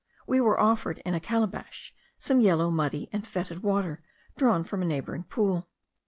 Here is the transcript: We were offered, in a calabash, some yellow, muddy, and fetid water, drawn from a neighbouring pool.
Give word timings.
We 0.25 0.41
were 0.41 0.59
offered, 0.59 0.97
in 1.05 1.13
a 1.13 1.19
calabash, 1.19 1.93
some 2.17 2.41
yellow, 2.41 2.71
muddy, 2.71 3.07
and 3.13 3.21
fetid 3.27 3.61
water, 3.61 4.01
drawn 4.35 4.63
from 4.63 4.81
a 4.81 4.85
neighbouring 4.85 5.25
pool. 5.25 5.69